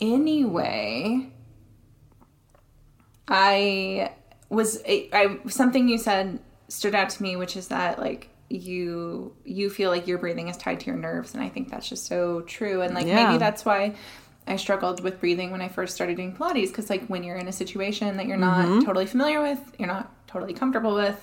[0.00, 1.28] Anyway,
[3.28, 4.10] I
[4.48, 6.38] was I something you said
[6.68, 10.56] stood out to me, which is that like you you feel like your breathing is
[10.56, 12.82] tied to your nerves, and I think that's just so true.
[12.82, 13.26] And like Yeah.
[13.26, 13.94] maybe that's why.
[14.44, 17.46] I struggled with breathing when I first started doing Pilates because, like, when you're in
[17.46, 18.80] a situation that you're not Mm-hmm.
[18.84, 21.22] totally familiar with, you're not totally comfortable with,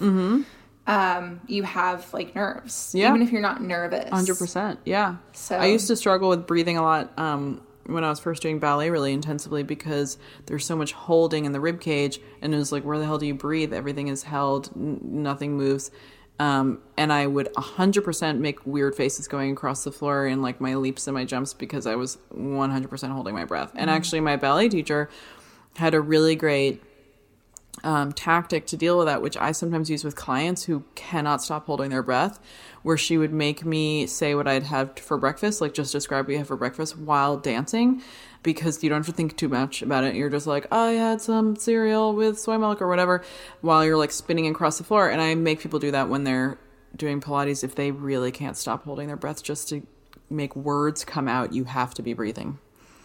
[0.89, 3.10] um, you have like nerves, Yeah.
[3.10, 4.10] even if you're not nervous.
[4.10, 4.80] Hundred percent.
[4.86, 5.17] Yeah.
[5.34, 8.60] So- I used to struggle with breathing a lot um, when I was first doing
[8.60, 12.71] ballet really intensively because there's so much holding in the rib cage, and it was
[12.71, 13.71] like, where the hell do you breathe?
[13.73, 15.91] Everything is held, n- nothing moves,
[16.39, 20.75] Um, and I would 100% make weird faces going across the floor in like my
[20.75, 23.71] leaps and my jumps because I was 100% holding my breath.
[23.75, 25.10] And actually, my ballet teacher
[25.75, 26.82] had a really great
[27.83, 31.65] um, tactic to deal with that, which I sometimes use with clients who cannot stop
[31.65, 32.39] holding their breath,
[32.83, 36.31] where she would make me say what I'd have for breakfast, like just describe what
[36.31, 38.01] you have for breakfast while dancing,
[38.43, 40.15] because you don't have to think too much about it.
[40.15, 43.23] You're just like, I had some cereal with soy milk or whatever,
[43.61, 45.09] while you're like spinning across the floor.
[45.09, 46.57] And I make people do that when they're
[46.95, 49.85] doing Pilates if they really can't stop holding their breath just to
[50.29, 51.53] make words come out.
[51.53, 52.59] You have to be breathing.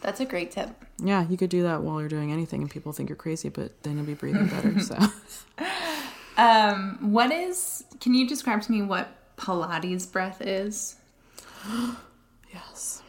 [0.04, 0.68] That's a great tip.
[1.02, 3.82] Yeah, you could do that while you're doing anything, and people think you're crazy, but
[3.82, 4.78] then you'll be breathing better.
[4.80, 4.98] So,
[6.36, 7.84] Um, what is?
[8.00, 10.96] Can you describe to me what Pilates breath is?
[12.52, 13.02] yes.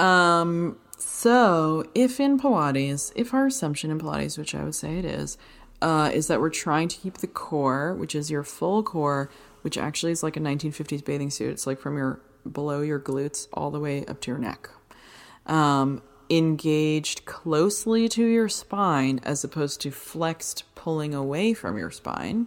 [0.00, 0.78] Um.
[0.98, 5.38] So, if in Pilates, if our assumption in Pilates, which I would say it is,
[5.80, 9.78] uh, is that we're trying to keep the core, which is your full core, which
[9.78, 11.50] actually is like a 1950s bathing suit.
[11.50, 14.68] It's like from your below your glutes all the way up to your neck.
[15.46, 16.02] Um,
[16.38, 22.46] engaged closely to your spine as opposed to flexed pulling away from your spine.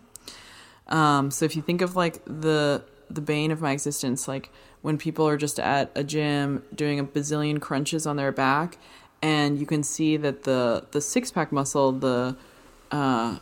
[0.88, 4.50] Um, so if you think of like the the bane of my existence, like
[4.82, 8.78] when people are just at a gym doing a bazillion crunches on their back,
[9.22, 12.36] and you can see that the the six pack muscle, the
[12.92, 13.38] uh,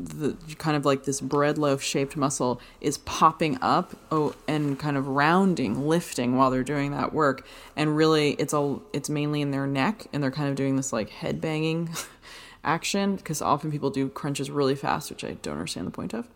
[0.00, 4.96] the kind of like this bread loaf shaped muscle is popping up oh, and kind
[4.96, 9.52] of rounding lifting while they're doing that work and really it's all it's mainly in
[9.52, 11.88] their neck and they're kind of doing this like head banging
[12.64, 16.26] action because often people do crunches really fast which i don't understand the point of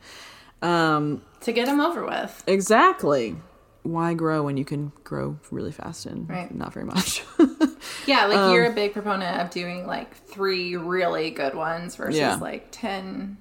[0.63, 2.45] um To get them over with.
[2.47, 3.37] exactly
[3.83, 6.55] why grow when you can grow really fast and Right.
[6.55, 7.25] not very much
[8.07, 12.17] Yeah, like Um, you're a big proponent of doing like three really good ones versus
[12.19, 12.37] Yeah.
[12.37, 13.37] like ten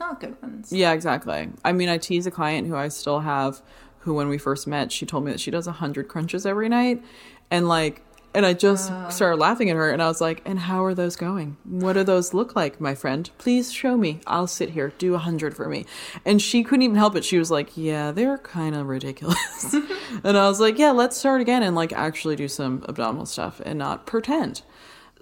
[0.00, 0.72] not good ones.
[0.72, 1.50] Yeah, exactly.
[1.64, 3.62] I mean, I tease a client who I still have,
[4.00, 6.68] who when we first met, she told me that she does a hundred crunches every
[6.68, 7.04] night,
[7.50, 10.84] and like, and I just started laughing at her, and I was like, "And how
[10.84, 11.56] are those going?
[11.64, 13.28] What do those look like, my friend?
[13.38, 14.20] Please show me.
[14.24, 14.92] I'll sit here.
[14.98, 15.84] Do a hundred for me."
[16.24, 17.24] And she couldn't even help it.
[17.24, 19.74] She was like, "Yeah, they're kind of ridiculous,"
[20.24, 23.60] and I was like, "Yeah, let's start again and like actually do some abdominal stuff
[23.64, 24.62] and not pretend."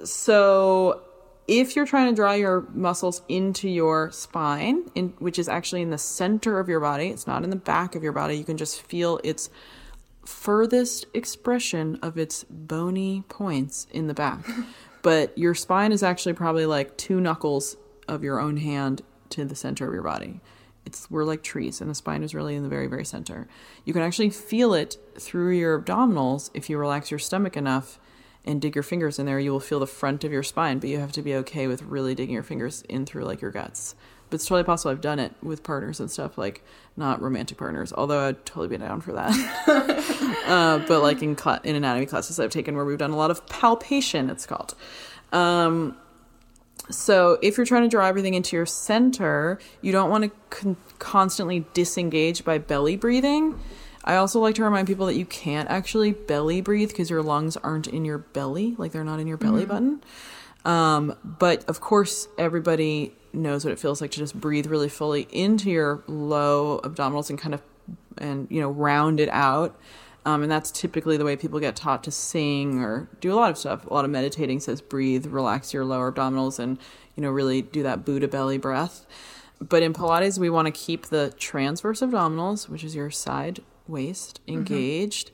[0.05, 1.01] So
[1.49, 5.89] if you're trying to draw your muscles into your spine, in, which is actually in
[5.91, 8.59] the center of your body, it's not in the back of your body, you can
[8.59, 9.49] just feel its
[10.27, 14.41] furthest expression of its bony points in the back.
[15.03, 19.57] but your spine is actually probably like two knuckles of your own hand to the
[19.57, 20.41] center of your body.
[20.85, 23.49] It's we're like trees, and the spine is really in the very, very center.
[23.87, 27.99] You can actually feel it through your abdominals if you relax your stomach enough
[28.49, 29.39] and dig your fingers in there.
[29.39, 31.83] You will feel the front of your spine, but you have to be okay with
[31.83, 33.95] really digging your fingers in through like your guts.
[34.31, 34.91] But it's totally possible.
[34.91, 36.65] I've done it with partners and stuff, like
[36.97, 37.93] not romantic partners.
[37.93, 40.45] Although I'd totally be down for that.
[40.47, 43.31] uh, but like in cla- in anatomy classes I've taken where we've done a lot
[43.31, 44.75] of palpation, it's called.
[45.33, 45.97] Um,
[46.91, 50.77] so if you're trying to draw everything into your center, you don't want to con-
[50.99, 53.61] constantly disengage by belly breathing.
[54.09, 57.59] I also like to remind people that you can't actually belly breathe because your lungs
[57.59, 60.03] aren't in your belly, like they're not in your belly button.
[60.65, 65.29] Um, but of course, everybody knows what it feels like to just breathe really fully
[65.31, 67.61] into your low abdominals and kind of
[68.17, 69.79] and you know round it out.
[70.25, 73.51] Um, and that's typically the way people get taught to sing or do a lot
[73.51, 73.87] of stuff.
[73.87, 76.79] A lot of meditating says breathe, relax your lower abdominals, and
[77.15, 79.05] you know really do that Buddha belly breath.
[79.61, 84.41] But in Pilates, we want to keep the transverse abdominals, which is your side waist,
[84.47, 85.31] engaged.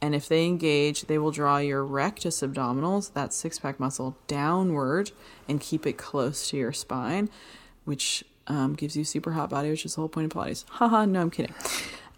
[0.00, 5.10] And if they engage, they will draw your rectus abdominals, that six pack muscle, downward
[5.48, 7.28] and keep it close to your spine,
[7.84, 10.64] which um, gives you super hot body, which is the whole point of Pilates.
[10.68, 11.54] Haha, no, I'm kidding.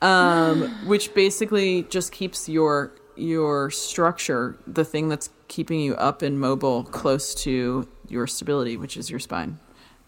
[0.02, 6.40] Um, which basically just keeps your your structure, the thing that's keeping you up and
[6.40, 9.58] mobile, close to your stability, which is your spine.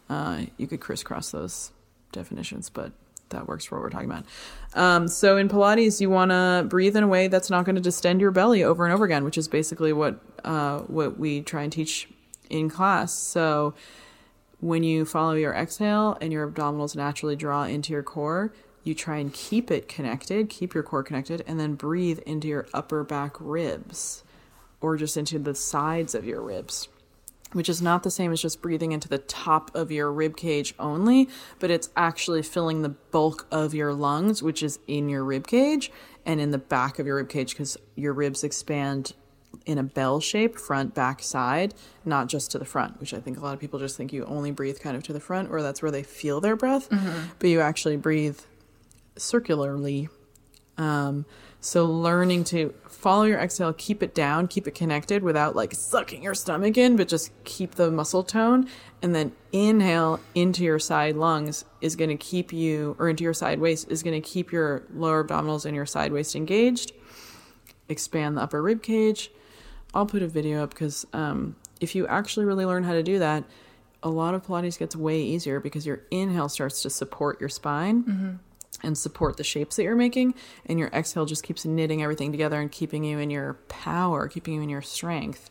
[0.09, 1.73] Uh, you could crisscross those
[2.11, 2.93] definitions, but
[3.33, 4.25] that works for what we're talking about.
[4.75, 7.83] Um, so in Pilates, you want to breathe in a way that's not going to
[7.83, 11.63] distend your belly over and over again, which is basically what uh, what we try
[11.63, 12.09] and teach
[12.49, 13.13] in class.
[13.13, 13.75] So
[14.61, 18.53] when you follow your exhale and your abdominals naturally draw into your core,
[18.85, 22.67] you try and keep it connected, keep your core connected, and then breathe into your
[22.73, 24.23] upper back ribs
[24.81, 26.89] or just into the sides of your ribs
[27.53, 30.75] which is not the same as just breathing into the top of your rib cage
[30.79, 35.47] only, but it's actually filling the bulk of your lungs, which is in your rib
[35.47, 35.91] cage
[36.25, 39.13] and in the back of your rib cage because your ribs expand
[39.67, 43.39] in a bell shape, front, back, side, not just to the front, which I think
[43.39, 45.63] a lot of people just think you only breathe kind of to the front or
[45.63, 47.27] that's where they feel their breath, mm-hmm.
[47.39, 48.39] but you actually breathe
[49.17, 50.09] circularly.
[50.83, 51.27] Um,
[51.61, 56.23] so learning to follow your exhale, keep it down, keep it connected without like sucking
[56.23, 58.67] your stomach in, but just keep the muscle tone.
[59.01, 63.35] And then inhale into your side lungs is going to keep you, or into your
[63.35, 66.93] side waist is going to keep your lower abdominals and your side waist engaged.
[67.89, 69.31] Expand the upper rib cage.
[69.95, 73.21] I'll put a video up because um, if you actually really learn how to do
[73.21, 73.45] that,
[74.03, 78.41] a lot of Pilates gets way easier because your inhale starts to support your spine
[78.83, 80.35] and support the shapes that you're making,
[80.67, 84.55] and your exhale just keeps knitting everything together and keeping you in your power, keeping
[84.55, 85.51] you in your strength.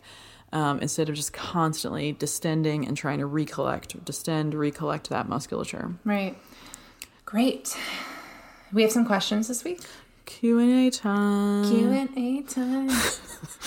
[0.54, 5.96] Um, instead of just constantly distending and trying to recollect, distend, recollect that musculature.
[6.04, 6.38] Right.
[7.24, 7.78] Great.
[8.74, 9.80] We have some questions this week.
[10.26, 11.70] Q and A time.
[11.70, 12.90] Q and A time.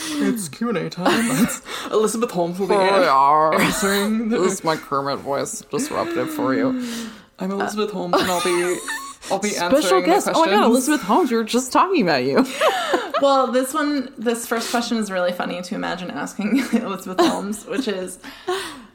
[0.06, 1.42] It's Q and A time.
[1.42, 4.28] It's Elizabeth Holmes will be answering.
[4.28, 7.08] this is my Kermit voice disruptive for you?
[7.38, 8.78] I'm Elizabeth Holmes, and I'll be
[9.30, 10.28] I'll be Special guest.
[10.32, 10.64] Oh my god.
[10.64, 11.30] Elizabeth Holmes.
[11.30, 12.46] We were just talking about you.
[13.22, 17.88] well, this one, this first question is really funny to imagine asking Elizabeth Holmes, which
[17.88, 18.18] is,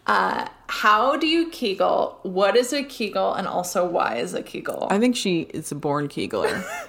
[0.08, 2.20] uh, how do you Kegel?
[2.24, 4.88] What is a Kegel, and also why is a Kegel?
[4.90, 6.64] I think she is a born Kegler.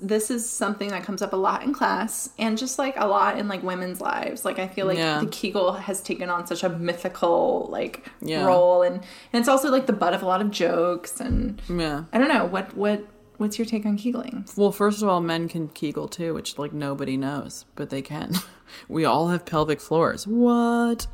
[0.00, 3.38] this is something that comes up a lot in class and just like a lot
[3.38, 5.20] in like women's lives like i feel like Yeah.
[5.20, 8.44] the kegel has taken on such a mythical like Yeah.
[8.44, 12.04] role and and it's also like the butt of a lot of jokes and yeah.
[12.12, 13.06] i don't know what what
[13.38, 16.72] what's your take on kegling Well, first of all, men can Kegel too, which like
[16.72, 18.32] nobody knows, but they can.
[18.88, 20.26] We all have pelvic floors.
[20.26, 21.06] What?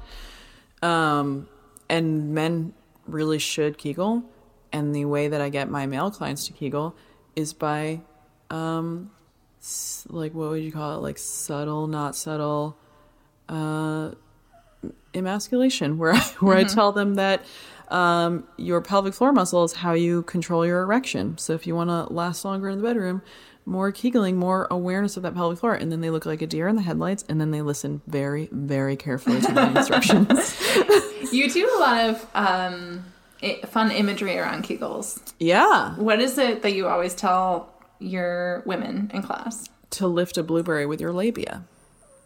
[0.82, 1.48] Um,
[1.90, 2.74] and men
[3.06, 4.22] really should Kegel.
[4.72, 6.94] And the way that I get my male clients to Kegel
[7.36, 8.00] is by,
[8.52, 9.10] um,
[10.08, 11.00] like what would you call it?
[11.00, 12.76] Like subtle, not subtle,
[13.48, 14.12] uh,
[15.14, 17.44] emasculation, where I, where I tell them that
[17.88, 21.38] um, your pelvic floor muscle is how you control your erection.
[21.38, 23.22] So if you want to last longer in the bedroom,
[23.64, 26.68] more kegling, more awareness of that pelvic floor, and then they look like a deer
[26.68, 30.60] in the headlights, and then they listen very, very carefully to my instructions.
[31.32, 33.04] you do a lot of um
[33.66, 37.71] fun imagery around kegels yeah, what is it that you always tell
[38.02, 41.64] your women in class to lift a blueberry with your labia.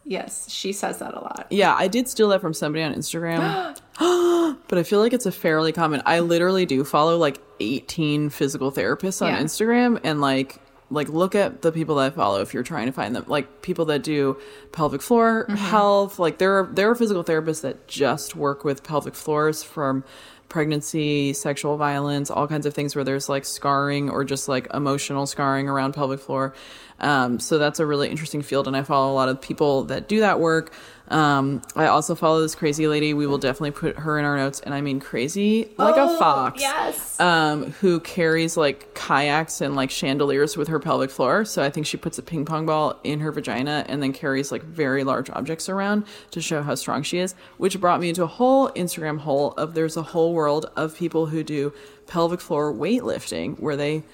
[0.05, 3.77] yes she says that a lot Yeah, I did steal that from somebody on Instagram.
[4.69, 6.03] but I feel like it's a fairly common.
[6.07, 9.43] I literally do follow like 18 physical therapists on Yeah.
[9.43, 10.61] Instagram and like
[10.91, 13.25] like look at the people that I follow if you're trying to find them.
[13.27, 14.39] Like people that do
[14.73, 15.57] pelvic floor mm-hmm.
[15.57, 20.05] health, like there are there are physical therapists that just work with pelvic floors from
[20.49, 25.27] pregnancy, sexual violence, all kinds of things where there's like scarring or just like emotional
[25.27, 26.55] scarring around pelvic floor.
[26.99, 30.09] Um, so that's a really interesting field, and I follow a lot of people that
[30.09, 30.73] do that work.
[31.09, 33.15] Um, I also follow this crazy lady.
[33.15, 36.61] We will definitely put her in our notes, and I mean crazy like a fox.
[36.61, 41.45] yes Um, who carries like kayaks and like chandeliers with her pelvic floor.
[41.45, 44.51] So I think she puts a ping pong ball in her vagina and then carries
[44.51, 48.25] like very large objects around to show how strong she is, which brought me into
[48.25, 51.73] a whole Instagram hole of there's a whole world of people who do
[52.07, 54.05] pelvic floor weightlifting where they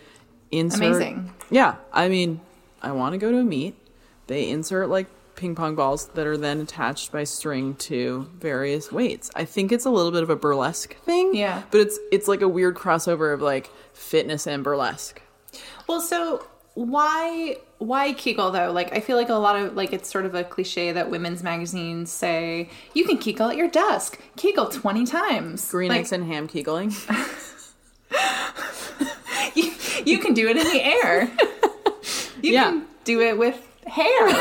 [0.50, 0.82] insert.
[0.82, 1.34] Amazing.
[1.50, 1.76] Yeah.
[1.92, 2.40] I mean,
[2.80, 3.74] I want to go to a meet.
[4.28, 9.30] They insert like ping pong balls that are then attached by string to various weights.
[9.34, 11.34] I think it's a little bit of a burlesque thing.
[11.34, 11.62] Yeah.
[11.70, 15.20] But it's it's like a weird crossover of like fitness and burlesque.
[15.88, 18.72] Well, so why why Kegel though?
[18.72, 21.42] Like I feel like a lot of like it's sort of a cliche that women's
[21.42, 24.18] magazines say you can Kegel at your desk.
[24.36, 25.70] Kegel twenty times.
[25.70, 26.90] Green like, eggs and ham kegling.
[29.54, 29.72] you,
[30.04, 31.30] you can do it in the air.
[32.42, 32.64] You Yeah.
[32.70, 33.56] can do it with
[33.86, 34.28] hair.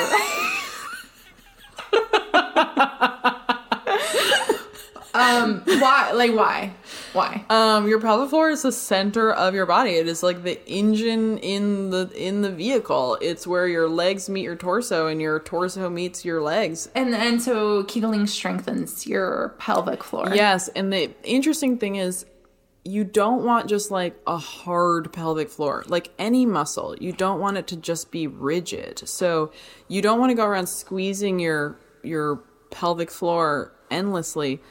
[5.13, 6.73] um why like why?
[7.13, 7.45] Why?
[7.49, 9.91] Um, your pelvic floor is the center of your body.
[9.91, 13.17] It is like the engine in the in the vehicle.
[13.21, 16.89] It's where your legs meet your torso and your torso meets your legs.
[16.95, 20.33] and and so Kegling strengthens your pelvic floor.
[20.33, 22.25] Yes, and the interesting thing is
[22.83, 25.83] you don't want just like a hard pelvic floor.
[25.87, 29.07] Like any muscle, you don't want it to just be rigid.
[29.07, 29.51] So
[29.87, 34.61] you don't want to go around squeezing your your pelvic floor endlessly.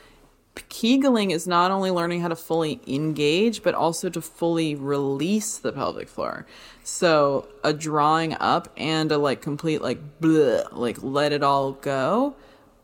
[0.55, 5.73] Kegling is not only learning how to fully engage, but also to fully release the
[5.73, 6.47] pelvic floor.
[6.83, 12.35] So a drawing up and a like complete like bleh, like let it all go.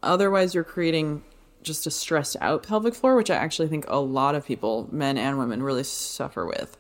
[0.03, 1.25] Otherwise, you're creating
[1.63, 5.19] just a stressed out pelvic floor, which I actually think a lot of people, men
[5.19, 6.77] and women, really suffer with.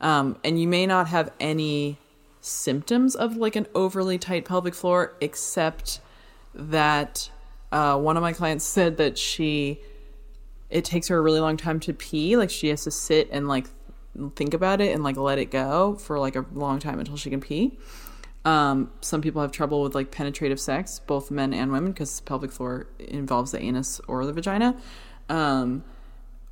[0.00, 1.98] Um, and you may not have any
[2.40, 6.00] symptoms of like an overly tight pelvic floor, except
[6.54, 7.30] that
[7.70, 9.80] uh, one of my clients said that she
[10.70, 13.48] it takes her a really long time to pee like she has to sit and
[13.48, 13.66] like
[14.36, 17.30] think about it and like let it go for like a long time until she
[17.30, 17.78] can pee.
[18.44, 22.52] Um, some people have trouble with like penetrative sex, both men and women, because pelvic
[22.52, 24.76] floor involves the anus or the vagina.
[25.28, 25.84] Um,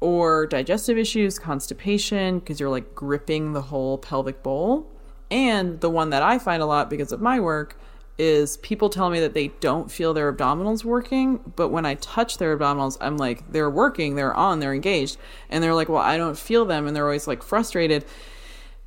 [0.01, 4.87] or digestive issues, constipation, because you're like gripping the whole pelvic bowl.
[5.31, 7.79] And the one that I find a lot because of my work
[8.19, 12.39] is people tell me that they don't feel their abdominals working, but when I touch
[12.39, 15.17] their abdominals, I'm like, they're working, they're on, they're engaged.
[15.49, 16.87] And they're like, well, I don't feel them.
[16.87, 18.05] And they're always like frustrated.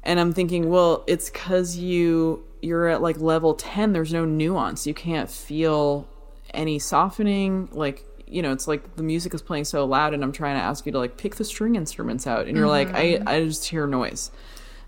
[0.04, 4.86] And I'm thinking, well, it's because you you're at like level 10 there's no nuance
[4.86, 6.08] you can't feel
[6.54, 10.32] any softening like you know it's like the music is playing so loud and i'm
[10.32, 13.22] trying to ask you to like pick the string instruments out and you're like i
[13.26, 14.32] i just hear noise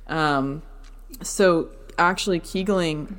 [0.07, 0.61] um
[1.21, 3.17] so actually kegling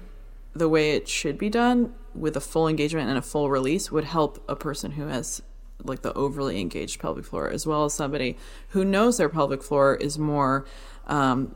[0.55, 4.05] the way it should be done with a full engagement and a full release would
[4.05, 5.43] help a person who has
[5.83, 8.37] like the overly engaged pelvic floor as well as somebody
[8.69, 10.65] who knows their pelvic floor is more
[11.07, 11.55] um,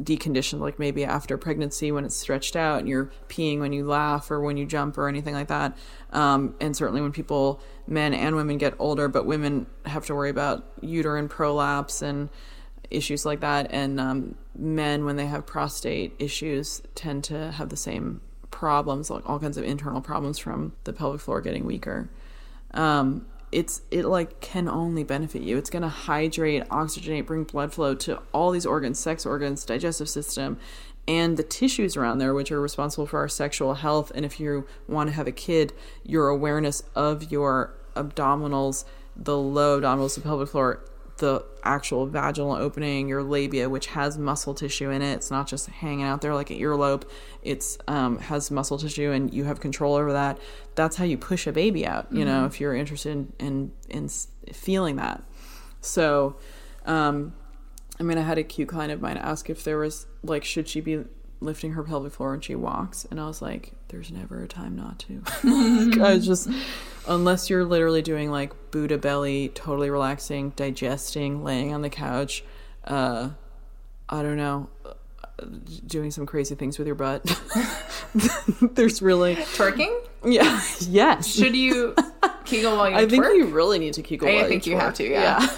[0.00, 4.30] deconditioned like maybe after pregnancy when it's stretched out and you're peeing when you laugh
[4.30, 5.76] or when you jump or anything like that.
[6.12, 10.30] Um, and certainly when people men and women get older but women have to worry
[10.30, 12.30] about uterine prolapse and
[12.90, 13.68] issues like that.
[13.70, 19.28] And um, men when they have prostate issues tend to have the same problems like
[19.28, 22.10] all kinds of internal problems from the pelvic floor getting weaker
[22.74, 25.58] um, it's it like can only benefit you.
[25.58, 30.08] It's going to hydrate, oxygenate, bring blood flow to all these organs, sex organs, digestive
[30.08, 30.58] system,
[31.06, 34.10] and the tissues around there, which are responsible for our sexual health.
[34.14, 38.84] And if you want to have a kid, your awareness of your abdominals,
[39.14, 40.82] the low abdominals, the pelvic floor,
[41.22, 45.14] the actual vaginal opening, your labia, which has muscle tissue in it.
[45.14, 47.04] It's not just hanging out there like an earlobe.
[47.44, 50.40] It's um, has muscle tissue, and you have control over that.
[50.74, 52.08] That's how you push a baby out.
[52.10, 52.26] You mm-hmm.
[52.26, 54.08] know, if you're interested in, in in
[54.52, 55.22] feeling that.
[55.80, 56.38] So,
[56.86, 57.34] um,
[58.00, 60.66] I mean, I had a cute client of mine ask if there was like, should
[60.66, 61.04] she be
[61.38, 64.74] lifting her pelvic floor when she walks, and I was like, "There's never a time
[64.74, 65.22] not to."
[66.02, 66.48] I was just,
[67.06, 72.42] unless you're literally doing like Buddha belly, totally relaxing, digesting, laying on the couch.
[72.84, 73.30] Uh,
[74.08, 74.68] I don't know,
[75.86, 77.24] doing some crazy things with your butt.
[78.74, 79.94] There's really twerking.
[80.24, 80.60] Yeah.
[80.80, 81.34] Yes.
[81.34, 81.94] Should you
[82.44, 82.96] kegel while you?
[82.96, 84.28] I think you really need to kegel.
[84.28, 85.08] I think you, you have to.
[85.08, 85.48] Yeah.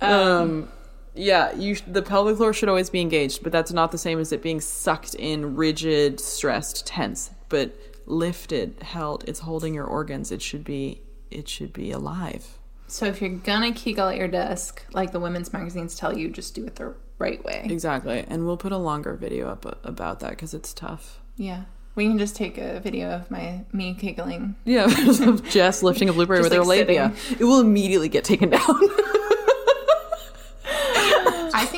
[0.00, 0.38] yeah.
[0.38, 0.68] um
[1.14, 4.32] yeah, you the pelvic floor should always be engaged, but that's not the same as
[4.32, 7.30] it being sucked in, rigid, stressed, tense.
[7.48, 10.30] But lifted, held, it's holding your organs.
[10.30, 12.58] It should be it should be alive.
[12.86, 16.54] So if you're gonna kegel at your desk, like the women's magazines tell you, just
[16.54, 17.66] do it the right way.
[17.68, 21.20] Exactly, and we'll put a longer video up uh, about that because it's tough.
[21.36, 21.64] Yeah.
[21.96, 24.54] We can just take a video of my me kegling.
[24.64, 24.86] Yeah,
[25.50, 27.12] Jess lifting a blueberry with like her labia.
[27.16, 27.40] Sitting.
[27.40, 28.60] It will immediately get taken down.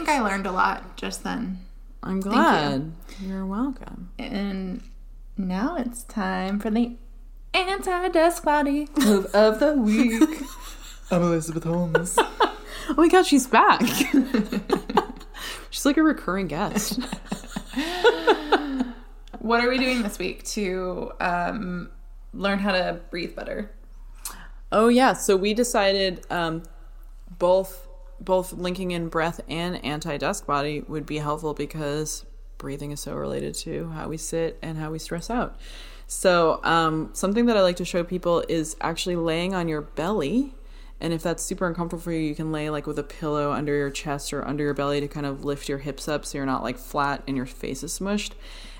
[0.02, 1.60] I think I learned a lot just then.
[2.02, 2.92] I'm glad.
[3.20, 3.28] You.
[3.28, 4.10] You're welcome.
[4.18, 4.82] And
[5.36, 6.96] now it's time for the
[7.54, 10.28] anti-desk body move of the week.
[11.12, 12.16] I'm Elizabeth Holmes.
[12.18, 13.80] oh my god, she's back.
[15.70, 16.98] she's like a recurring guest.
[19.38, 21.92] what are we doing this week to um,
[22.34, 23.70] learn how to breathe better?
[24.72, 26.64] Oh yeah, so we decided um,
[27.38, 27.86] both
[28.24, 32.24] both linking in breath and anti desk body would be helpful because
[32.58, 35.58] breathing is so related to how we sit and how we stress out.
[36.06, 40.54] So, um, something that I like to show people is actually laying on your belly.
[41.00, 43.74] And if that's super uncomfortable for you, you can lay like with a pillow under
[43.74, 46.46] your chest or under your belly to kind of lift your hips up so you're
[46.46, 48.32] not like flat and your face is smushed.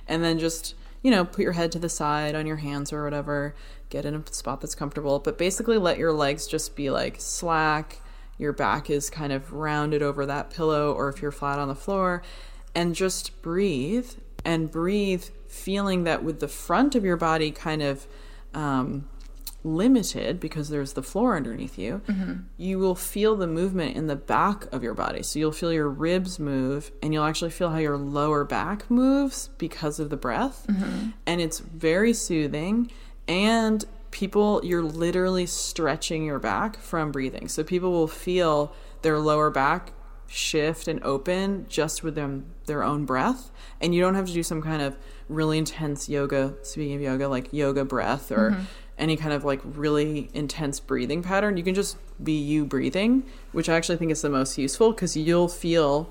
[0.07, 3.03] And then just, you know, put your head to the side on your hands or
[3.03, 3.57] whatever,
[3.89, 5.19] get in a spot that's comfortable.
[5.19, 8.02] But basically, let your legs just be like slack
[8.43, 11.75] your back is kind of rounded over that pillow or if you're flat on the
[11.75, 12.23] floor
[12.75, 14.11] and just breathe
[14.45, 18.07] and breathe feeling that with the front of your body kind of
[18.55, 19.09] um,
[19.65, 22.41] limited because there's the floor underneath you, mm-hmm.
[22.57, 25.23] you will feel the movement in the back of your body.
[25.23, 29.51] So you'll feel your ribs move and you'll actually feel how your lower back moves
[29.59, 30.67] because of the breath.
[30.69, 31.11] Mm-hmm.
[31.27, 32.91] And it's very soothing
[33.29, 37.49] and people you're literally stretching your back from breathing.
[37.49, 39.93] So people will feel their lower back
[40.29, 43.51] shift and open just with them their own breath.
[43.81, 44.97] And you don't have to do some kind of
[45.29, 48.63] really intense yoga speaking of yoga like yoga breath or mm-hmm.
[48.99, 51.57] any kind of like really intense breathing pattern.
[51.57, 55.17] You can just be you breathing which i actually think is the most useful because
[55.17, 56.09] you'll feel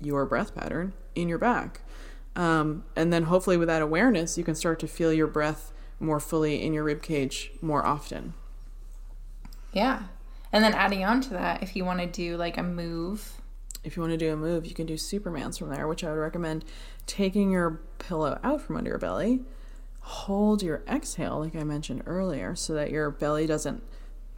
[0.00, 1.82] your breath pattern in your back.
[2.34, 5.72] Um, and then hopefully with that awareness you can start to feel your breath
[6.02, 8.34] more fully in your rib cage more often.
[9.72, 10.04] Yeah.
[10.52, 13.40] And then adding on to that, if you want to do like a move
[13.84, 16.10] if you want to do a move, you can do Superman's from there, which I
[16.10, 16.64] would recommend
[17.06, 19.40] taking your pillow out from under your belly.
[20.00, 23.82] Hold your exhale, like I mentioned earlier, so that your belly doesn't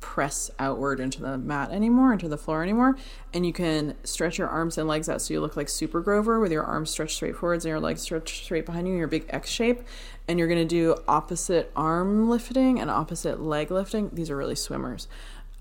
[0.05, 2.95] press outward into the mat anymore, into the floor anymore.
[3.33, 6.39] And you can stretch your arms and legs out so you look like Super Grover
[6.41, 9.09] with your arms stretched straight forwards and your legs stretched straight behind you in your
[9.09, 9.81] big X shape.
[10.29, 14.11] And you're gonna do opposite arm lifting and opposite leg lifting.
[14.13, 15.09] These are really swimmers.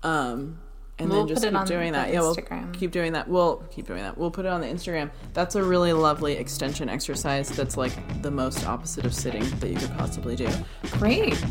[0.02, 0.58] Um,
[0.98, 2.12] and We'll then just keep doing that.
[2.12, 2.36] Yeah, we'll
[2.74, 3.26] keep doing that.
[3.26, 4.18] We'll keep doing that.
[4.18, 5.10] We'll put it on the Instagram.
[5.32, 9.76] That's a really lovely extension exercise that's like the most opposite of sitting that you
[9.76, 10.48] could possibly do.
[10.92, 11.42] Great.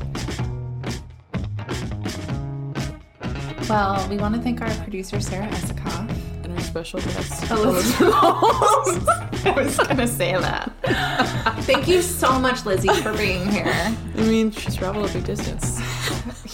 [3.70, 6.09] Well, we want to thank our producer, Sarah Esikoff.
[6.43, 7.49] And our special guest.
[7.49, 9.07] Elizabeth Holmes.
[9.45, 10.72] I was going to say that.
[11.64, 13.66] thank you so much, Lizzie, for being here.
[13.74, 15.80] I mean, she's traveled a big distance.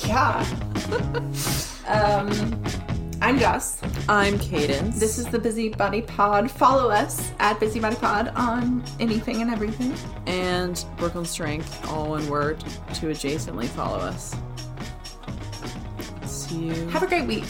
[0.07, 0.45] Yeah.
[1.88, 2.64] um,
[3.22, 3.82] I'm Jess.
[4.07, 4.99] I'm Cadence.
[4.99, 6.49] This is the Busybody Pod.
[6.49, 9.93] Follow us at Busybody Pod on anything and everything.
[10.28, 12.60] and Brooklyn Strength, all one word,
[12.95, 14.36] to adjacently follow us.
[16.50, 17.45] See you Have a great week.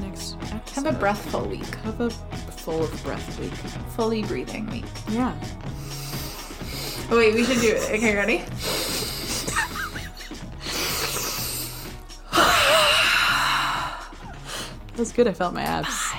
[0.00, 0.84] next episode.
[0.84, 1.74] Have a breathful week.
[1.82, 3.52] Have a full of breath week.
[3.96, 4.84] Fully breathing week.
[5.08, 5.34] Yeah.
[7.10, 7.90] Oh, wait, we should do it.
[7.90, 8.44] Okay, ready?
[14.92, 15.26] That was good.
[15.28, 16.09] I felt my abs.